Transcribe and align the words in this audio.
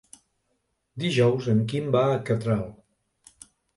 Dijous 1.03 1.49
en 1.53 1.61
Quim 1.73 1.91
va 1.97 2.01
a 2.15 2.19
Catral. 2.31 2.65